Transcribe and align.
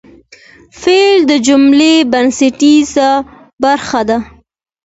فعل 0.79 1.19
د 1.31 1.33
جملې 1.47 1.93
بنسټیزه 2.11 3.09
برخه 3.63 4.01
ده. 4.09 4.17